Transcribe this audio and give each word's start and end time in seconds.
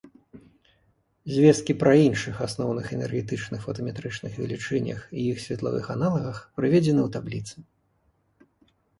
Звесткі 1.33 1.73
пра 1.81 1.91
іншых 2.05 2.35
асноўных 2.45 2.85
энергетычных 2.95 3.59
фотаметрычных 3.65 4.39
велічынях 4.43 4.99
і 5.17 5.27
іх 5.33 5.37
светлавых 5.45 5.85
аналагах 5.97 6.37
прыведзены 6.61 7.01
ў 7.07 7.13
табліцы. 7.15 7.55